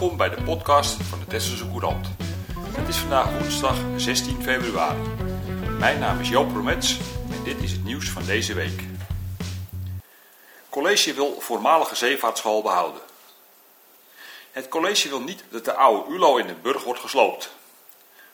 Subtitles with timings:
[0.00, 2.06] Welkom bij de podcast van de Tesselse Courant.
[2.52, 4.98] Het is vandaag woensdag 16 februari.
[5.78, 6.98] Mijn naam is Joop Romets
[7.30, 8.82] en dit is het nieuws van deze week.
[10.68, 13.00] College wil voormalige zeevaartschool behouden.
[14.50, 17.54] Het college wil niet dat de oude ULO in den Burg wordt gesloopt.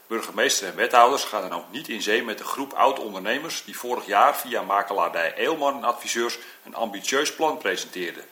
[0.06, 4.06] Burgemeester en wethouders gaan dan ook niet in zee met de groep oud-ondernemers die vorig
[4.06, 8.24] jaar via makelaardij Eelman en adviseurs een ambitieus plan presenteerden.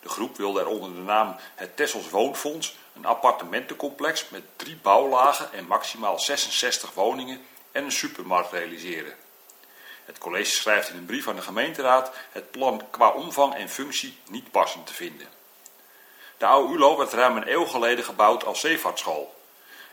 [0.00, 5.52] De groep wilde er onder de naam het Tessels Woonfonds een appartementencomplex met drie bouwlagen
[5.52, 7.40] en maximaal 66 woningen
[7.72, 9.14] en een supermarkt realiseren.
[10.04, 14.18] Het college schrijft in een brief aan de gemeenteraad het plan qua omvang en functie
[14.28, 15.28] niet passend te vinden.
[16.36, 19.34] De oude ULO werd ruim een eeuw geleden gebouwd als zeevaartschool.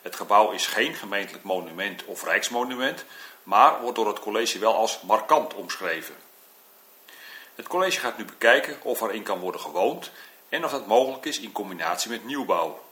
[0.01, 3.05] Het gebouw is geen gemeentelijk monument of rijksmonument,
[3.43, 6.15] maar wordt door het college wel als markant omschreven.
[7.57, 10.11] Het college gaat nu bekijken of erin kan worden gewoond
[10.49, 12.83] en of dat mogelijk is in combinatie met nieuwbouw.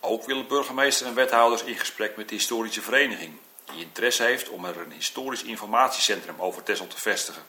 [0.00, 4.64] Ook willen burgemeester en wethouders in gesprek met de historische vereniging, die interesse heeft om
[4.64, 7.42] er een historisch informatiecentrum over Texel te vestigen.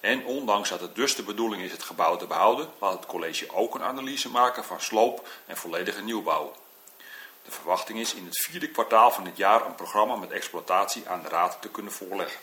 [0.00, 3.52] En ondanks dat het dus de bedoeling is het gebouw te behouden, laat het college
[3.52, 6.54] ook een analyse maken van sloop en volledige nieuwbouw.
[7.44, 11.22] De verwachting is in het vierde kwartaal van het jaar een programma met exploitatie aan
[11.22, 12.40] de raad te kunnen voorleggen.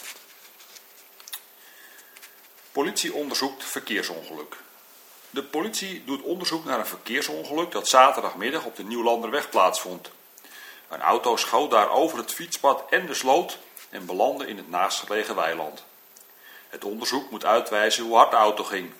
[2.71, 4.55] Politie onderzoekt verkeersongeluk.
[5.29, 10.11] De politie doet onderzoek naar een verkeersongeluk dat zaterdagmiddag op de Nieuwlanderweg plaatsvond.
[10.89, 13.57] Een auto schoot daar over het fietspad en de sloot
[13.89, 15.83] en belandde in het naastgelegen weiland.
[16.69, 18.91] Het onderzoek moet uitwijzen hoe hard de auto ging.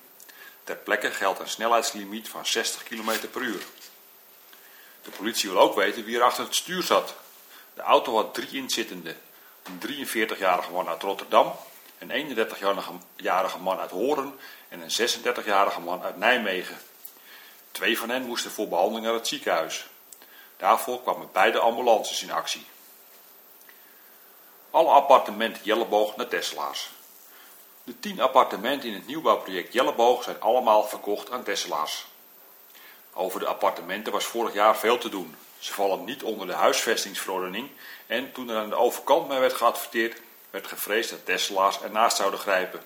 [0.64, 3.66] Ter plekke geldt een snelheidslimiet van 60 km per uur.
[5.02, 7.14] De politie wil ook weten wie er achter het stuur zat.
[7.74, 9.18] De auto had drie inzittenden.
[9.64, 11.56] Een 43-jarige man uit Rotterdam,
[12.00, 16.78] een 31-jarige man uit Horen en een 36-jarige man uit Nijmegen.
[17.72, 19.88] Twee van hen moesten voor behandeling naar het ziekenhuis.
[20.58, 22.66] Daarvoor kwamen beide ambulances in actie.
[24.72, 26.90] Alle appartementen Jelleboog naar Tesla's.
[27.84, 32.06] De tien appartementen in het nieuwbouwproject Jelleboog zijn allemaal verkocht aan Tesla's.
[33.14, 35.36] Over de appartementen was vorig jaar veel te doen.
[35.60, 37.70] Ze vallen niet onder de huisvestingsverordening
[38.08, 42.40] en toen er aan de overkant mee werd geadverteerd, werd gevreesd dat Tesla's ernaast zouden
[42.40, 42.82] grijpen.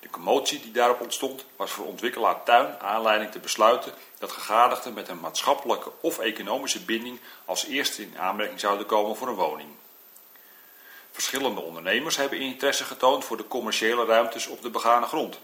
[0.00, 5.08] De commotie die daarop ontstond was voor ontwikkelaar Tuin aanleiding te besluiten dat gegadigden met
[5.08, 9.68] een maatschappelijke of economische binding als eerste in aanmerking zouden komen voor een woning.
[11.10, 15.38] Verschillende ondernemers hebben interesse getoond voor de commerciële ruimtes op de begane grond.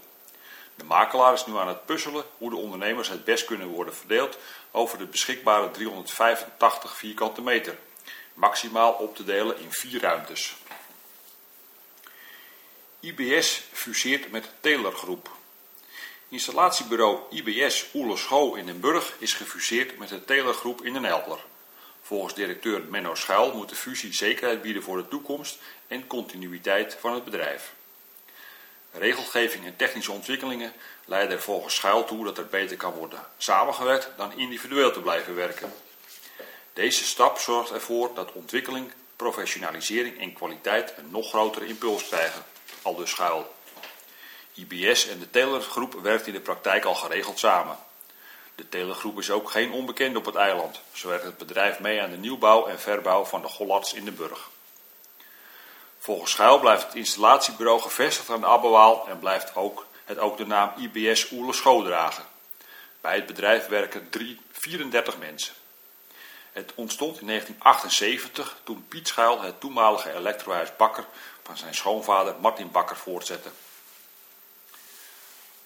[0.75, 4.37] De makelaar is nu aan het puzzelen hoe de ondernemers het best kunnen worden verdeeld
[4.71, 7.77] over de beschikbare 385 vierkante meter,
[8.33, 10.55] maximaal op te delen in vier ruimtes.
[13.01, 15.29] IBS fuseert met Taylor Groep.
[16.29, 21.39] Installatiebureau IBS Oele in Den Burg is gefuseerd met de Taylor Groep in Den Helder.
[22.01, 27.13] Volgens directeur Menno Schuil moet de fusie zekerheid bieden voor de toekomst en continuïteit van
[27.13, 27.73] het bedrijf.
[28.91, 30.73] Regelgeving en technische ontwikkelingen
[31.05, 35.35] leiden er volgens Schuil toe dat er beter kan worden samengewerkt dan individueel te blijven
[35.35, 35.73] werken.
[36.73, 42.43] Deze stap zorgt ervoor dat ontwikkeling, professionalisering en kwaliteit een nog grotere impuls krijgen,
[42.81, 43.53] al dus Schuil.
[44.53, 47.77] IBS en de Taylor-groep werkt in de praktijk al geregeld samen.
[48.55, 50.81] De Taylor-groep is ook geen onbekende op het eiland.
[50.91, 54.11] Zo werkt het bedrijf mee aan de nieuwbouw en verbouw van de Gollards in de
[54.11, 54.49] Burg.
[55.99, 60.45] Volgens Schuil blijft het installatiebureau gevestigd aan de Abbewaal en blijft ook, het ook de
[60.45, 62.23] naam IBS Oerle dragen.
[63.01, 65.53] Bij het bedrijf werken 3, 34 mensen.
[66.59, 71.05] Het ontstond in 1978 toen Piet Schuil het toenmalige elektrohuis Bakker
[71.43, 73.49] van zijn schoonvader Martin Bakker voortzette.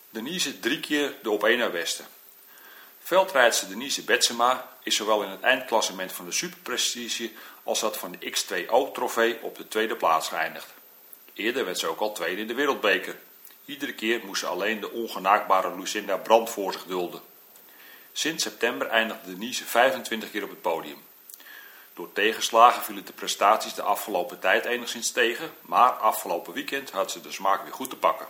[0.09, 2.05] Denise drie keer de op één naar Westen.
[2.99, 7.31] Veldrijdster Denise Betsema is zowel in het eindklassement van de Superprestige
[7.63, 10.73] als dat van de X2O-trofee op de tweede plaats geëindigd.
[11.33, 13.19] Eerder werd ze ook al tweede in de wereldbeker.
[13.65, 17.21] Iedere keer moest ze alleen de ongenaakbare Lucinda Brand voor zich dulden.
[18.13, 21.03] Sinds september eindigde Denise 25 keer op het podium.
[21.93, 27.21] Door tegenslagen vielen de prestaties de afgelopen tijd enigszins tegen, maar afgelopen weekend had ze
[27.21, 28.27] de smaak weer goed te pakken.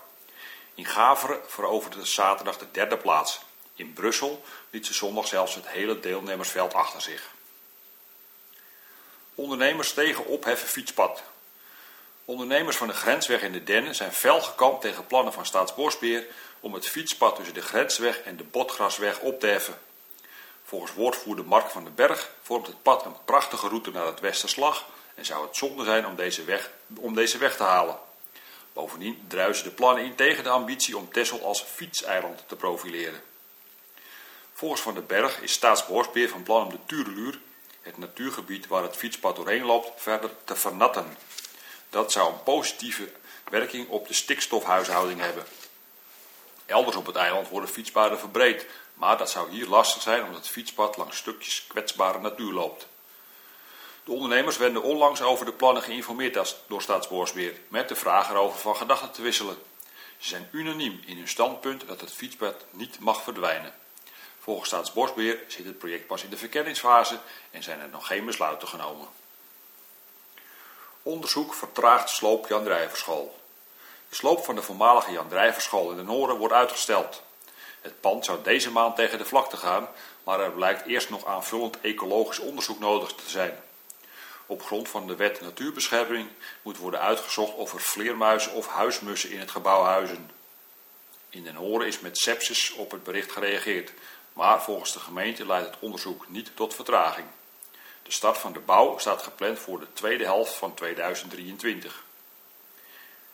[0.76, 3.42] In Gaveren veroverde ze zaterdag de derde plaats.
[3.76, 7.32] In Brussel liet ze zondag zelfs het hele deelnemersveld achter zich.
[9.36, 11.24] Ondernemers tegen opheffen fietspad.
[12.26, 16.26] Ondernemers van de grensweg in de Dennen zijn fel gekampt tegen plannen van Staatsbosbeheer
[16.60, 19.78] om het fietspad tussen de grensweg en de Botgrasweg op te heffen.
[20.64, 24.86] Volgens woordvoerder Mark van den Berg vormt het pad een prachtige route naar het Westerslag
[25.16, 27.98] en zou het zonde zijn om deze weg, om deze weg te halen.
[28.74, 33.22] Bovendien druisen de plannen in tegen de ambitie om Texel als fietseiland te profileren.
[34.54, 37.40] Volgens Van den Berg is Staatsbosbeheer van plan om de Tureluur,
[37.82, 41.18] het natuurgebied waar het fietspad doorheen loopt, verder te vernatten.
[41.94, 43.12] Dat zou een positieve
[43.50, 45.44] werking op de stikstofhuishouding hebben.
[46.66, 50.50] Elders op het eiland worden fietspaden verbreed, maar dat zou hier lastig zijn omdat het
[50.50, 52.88] fietspad langs stukjes kwetsbare natuur loopt.
[54.04, 58.76] De ondernemers werden onlangs over de plannen geïnformeerd door Staatsbosbeheer, met de vraag erover van
[58.76, 59.58] gedachten te wisselen.
[60.18, 63.74] Ze zijn unaniem in hun standpunt dat het fietspad niet mag verdwijnen.
[64.40, 67.20] Volgens Staatsbosbeheer zit het project pas in de verkenningsfase
[67.52, 69.08] en zijn er nog geen besluiten genomen.
[71.04, 73.40] Onderzoek vertraagt sloop Jan Drijverschool.
[74.10, 77.22] De sloop van de voormalige Jan Drijverschool in de Noorden wordt uitgesteld.
[77.82, 79.88] Het pand zou deze maand tegen de vlakte gaan,
[80.24, 83.60] maar er blijkt eerst nog aanvullend ecologisch onderzoek nodig te zijn.
[84.46, 86.28] Op grond van de wet natuurbescherming
[86.62, 90.32] moet worden uitgezocht of er vleermuizen of huismussen in het gebouw huizen.
[91.30, 93.92] In Den Horen is met sepsis op het bericht gereageerd,
[94.34, 97.28] maar volgens de gemeente leidt het onderzoek niet tot vertraging.
[98.04, 102.04] De start van de bouw staat gepland voor de tweede helft van 2023.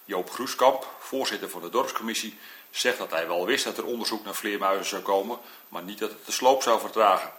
[0.06, 2.38] Joop Groeskamp, voorzitter van de dorpscommissie,
[2.69, 6.10] zegt dat hij wel wist dat er onderzoek naar vleermuizen zou komen, maar niet dat
[6.10, 7.31] het de sloop zou vertragen.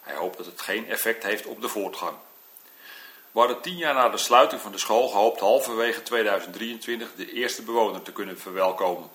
[0.00, 2.16] Hij hoopt dat het geen effect heeft op de voortgang.
[3.32, 7.62] We hadden tien jaar na de sluiting van de school gehoopt halverwege 2023 de eerste
[7.62, 9.10] bewoner te kunnen verwelkomen.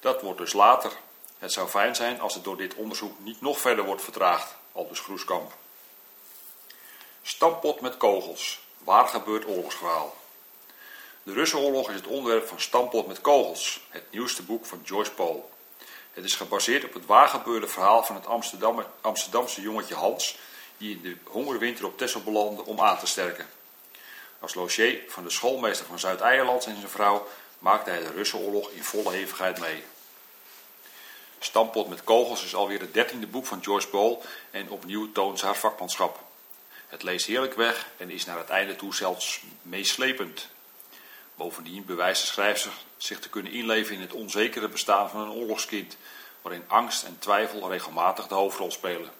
[0.00, 0.92] Dat wordt dus later.
[1.38, 5.00] Het zou fijn zijn als het door dit onderzoek niet nog verder wordt vertraagd, aldus
[5.00, 5.52] Groeskamp.
[7.28, 8.60] Stampot met kogels.
[8.78, 10.16] Waar gebeurt oorlogsverhaal?
[11.22, 15.50] De Russenoorlog is het onderwerp van Stampot met kogels, het nieuwste boek van Joyce Paul.
[16.12, 18.26] Het is gebaseerd op het waargebeurde verhaal van het
[19.00, 20.38] Amsterdamse jongetje Hans,
[20.76, 23.48] die in de hongerwinter op Texel belandde om aan te sterken.
[24.40, 27.26] Als logier van de schoolmeester van Zuid-Eierland en zijn vrouw
[27.58, 29.84] maakte hij de Russenoorlog in volle hevigheid mee.
[31.38, 35.44] Stampot met kogels is alweer het dertiende boek van Joyce Paul en opnieuw toont ze
[35.44, 36.25] haar vakmanschap.
[36.86, 40.48] Het leest heerlijk weg en is naar het einde toe zelfs meeslepend.
[41.34, 45.96] Bovendien bewijst de schrijfster zich te kunnen inleven in het onzekere bestaan van een oorlogskind,
[46.42, 49.10] waarin angst en twijfel regelmatig de hoofdrol spelen.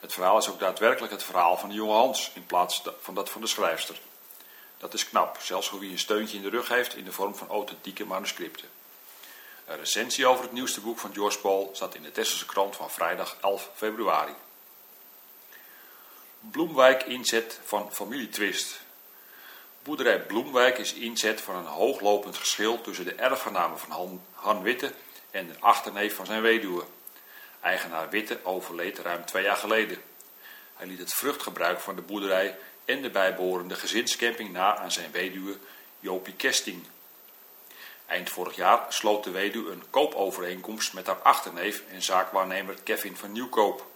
[0.00, 3.30] Het verhaal is ook daadwerkelijk het verhaal van de jonge Hans, in plaats van dat
[3.30, 4.00] van de schrijfster.
[4.78, 7.34] Dat is knap, zelfs voor wie een steuntje in de rug heeft in de vorm
[7.34, 8.68] van authentieke manuscripten.
[9.66, 12.90] Een recensie over het nieuwste boek van George Paul staat in de Tesselse krant van
[12.90, 14.32] vrijdag 11 februari.
[16.50, 18.80] Bloemwijk inzet van familietwist.
[19.82, 24.92] Boerderij Bloemwijk is inzet van een hooglopend geschil tussen de erfgenamen van Han, Han Witte
[25.30, 26.84] en de achterneef van zijn weduwe.
[27.60, 30.02] Eigenaar Witte overleed ruim twee jaar geleden.
[30.74, 35.56] Hij liet het vruchtgebruik van de boerderij en de bijbehorende gezinscamping na aan zijn weduwe
[36.00, 36.86] Jopie Kesting.
[38.06, 43.32] Eind vorig jaar sloot de weduwe een koopovereenkomst met haar achterneef en zaakwaarnemer Kevin van
[43.32, 43.90] Nieuwkoop.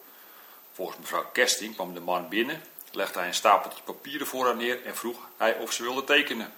[0.77, 2.63] Volgens mevrouw Kesting kwam de man binnen,
[2.93, 6.55] legde hij een stapeltje papieren voor haar neer en vroeg hij of ze wilde tekenen.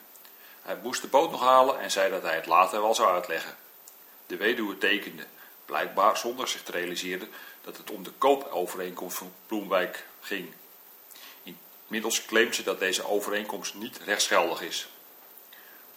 [0.62, 3.56] Hij moest de boot nog halen en zei dat hij het later wel zou uitleggen.
[4.26, 5.26] De weduwe tekende,
[5.64, 7.30] blijkbaar zonder zich te realiseren
[7.60, 10.52] dat het om de koopovereenkomst van Bloemwijk ging.
[11.42, 14.88] Inmiddels claimt ze dat deze overeenkomst niet rechtsgeldig is.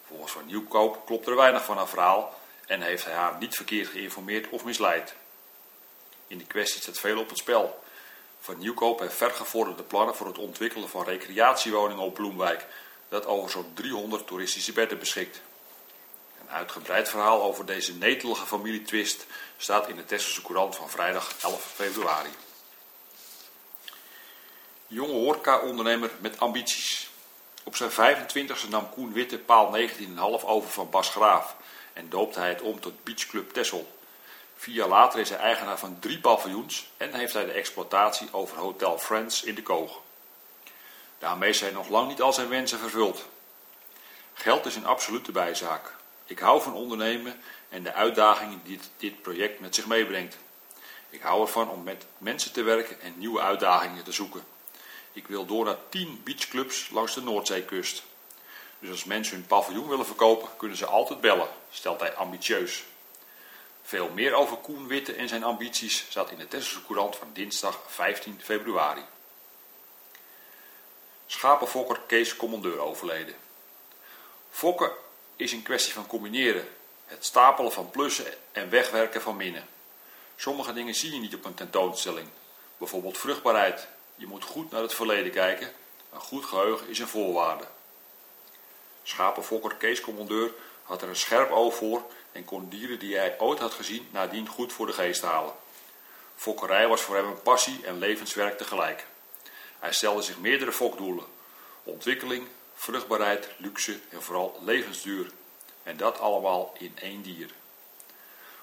[0.07, 3.87] Volgens Van Nieuwkoop klopt er weinig van haar verhaal en heeft hij haar niet verkeerd
[3.87, 5.15] geïnformeerd of misleid.
[6.27, 7.79] In de kwestie staat veel op het spel.
[8.43, 12.65] Van Nieuwkoop heeft vergevorderde plannen voor het ontwikkelen van recreatiewoningen op Bloemwijk,
[13.09, 15.41] dat over zo'n 300 toeristische bedden beschikt.
[16.41, 19.25] Een uitgebreid verhaal over deze netelige familietwist
[19.57, 22.29] staat in de Tesselse Courant van vrijdag 11 februari.
[24.87, 27.09] Jonge horeca-ondernemer met ambities.
[27.63, 29.85] Op zijn 25e nam Koen Witte paal 19,5
[30.45, 31.55] over van Bas Graaf
[31.93, 34.00] en doopte hij het om tot Beachclub Tessel.
[34.61, 38.57] Vier jaar later is hij eigenaar van drie paviljoens en heeft hij de exploitatie over
[38.57, 40.01] Hotel Friends in de Koog.
[41.19, 43.25] Daarmee zijn nog lang niet al zijn wensen vervuld.
[44.33, 45.95] Geld is een absolute bijzaak.
[46.25, 50.37] Ik hou van ondernemen en de uitdagingen die dit project met zich meebrengt.
[51.09, 54.43] Ik hou ervan om met mensen te werken en nieuwe uitdagingen te zoeken.
[55.13, 58.03] Ik wil door naar 10 beachclubs langs de Noordzeekust.
[58.79, 62.83] Dus als mensen hun paviljoen willen verkopen, kunnen ze altijd bellen, stelt hij ambitieus.
[63.81, 67.79] Veel meer over Koen Witte en zijn ambities staat in de Tesselse Courant van dinsdag
[67.87, 69.03] 15 februari.
[71.25, 73.35] Schapenfokker Kees Commandeur overleden.
[74.49, 74.91] Fokken
[75.35, 76.67] is een kwestie van combineren,
[77.05, 79.67] het stapelen van plussen en wegwerken van minnen.
[80.35, 82.27] Sommige dingen zie je niet op een tentoonstelling,
[82.77, 83.87] bijvoorbeeld vruchtbaarheid.
[84.15, 85.71] Je moet goed naar het verleden kijken,
[86.13, 87.67] een goed geheugen is een voorwaarde.
[89.03, 90.51] Schapenfokker Kees Commandeur
[90.83, 94.47] had er een scherp oog voor en kon dieren die hij ooit had gezien nadien
[94.47, 95.53] goed voor de geest halen.
[96.35, 99.05] Fokkerij was voor hem een passie en levenswerk tegelijk.
[99.79, 101.25] Hij stelde zich meerdere fokdoelen:
[101.83, 105.31] ontwikkeling, vruchtbaarheid, luxe en vooral levensduur.
[105.83, 107.49] En dat allemaal in één dier.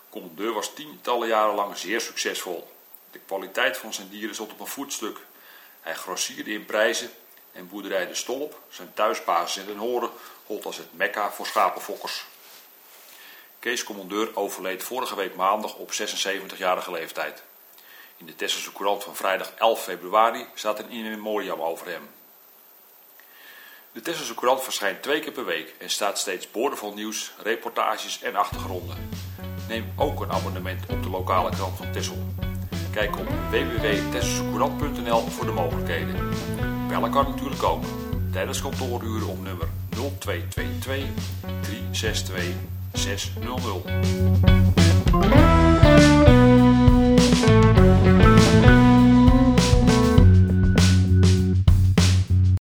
[0.08, 2.72] Commandeur was tientallen jaren lang zeer succesvol.
[3.10, 5.18] De kwaliteit van zijn dieren stond op een voetstuk.
[5.80, 7.10] Hij grossierde in prijzen
[7.52, 10.10] en boerderij De Stolp, zijn thuisbasis in Den Horen,
[10.46, 12.25] gold als het mekka voor schapenfokkers.
[13.68, 17.42] Kees Commandeur overleed vorige week maandag op 76-jarige leeftijd.
[18.16, 22.08] In de Tesselse Courant van vrijdag 11 februari staat een in memoriam over hem.
[23.92, 28.37] De Tesselse Courant verschijnt twee keer per week en staat steeds boordevol nieuws, reportages en
[28.37, 29.10] achtergronden.
[29.68, 32.26] Neem ook een abonnement op de lokale krant van Tessel.
[32.92, 36.30] Kijk op www.tesselsecourant.nl voor de mogelijkheden.
[36.88, 37.84] Bellen kan natuurlijk ook.
[38.32, 41.04] Tijdens kantooruren op nummer 0222
[41.60, 45.67] 362 600.